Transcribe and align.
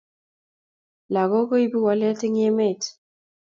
Lakok 1.13 1.45
koipu 1.49 1.77
walet 1.85 2.19
eng 2.25 2.37
emet 2.47 2.81